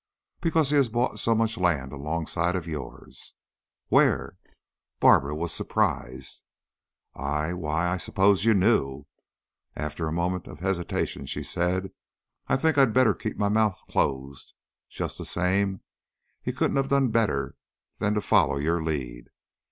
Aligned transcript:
"Because 0.41 0.71
he 0.71 0.77
has 0.77 0.89
bought 0.89 1.19
so 1.19 1.35
much 1.35 1.59
land 1.59 1.93
alongside 1.93 2.55
of 2.55 2.65
yours." 2.65 3.35
"Where?" 3.89 4.35
Barbara 4.99 5.35
was 5.35 5.53
surprised. 5.53 6.41
"I 7.13 7.53
why, 7.53 7.85
I 7.87 7.97
supposed 7.97 8.43
you 8.43 8.55
knew!" 8.55 9.05
After 9.75 10.07
a 10.07 10.11
moment 10.11 10.47
of 10.47 10.59
hesitation 10.59 11.27
she 11.27 11.43
said: 11.43 11.91
"I 12.47 12.57
think 12.57 12.79
I'd 12.79 12.93
better 12.95 13.13
keep 13.13 13.37
my 13.37 13.49
mouth 13.49 13.79
closed. 13.87 14.55
Just 14.89 15.19
the 15.19 15.23
same, 15.25 15.81
he 16.41 16.51
couldn't 16.51 16.77
have 16.77 16.89
done 16.89 17.09
better 17.09 17.53
than 17.99 18.15
to 18.15 18.21
follow 18.21 18.57
your 18.57 18.81
lead. 18.81 19.25